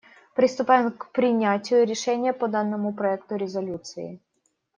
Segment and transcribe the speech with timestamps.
[0.35, 4.19] Приступаем к принятию решения по данному проекту резолюции.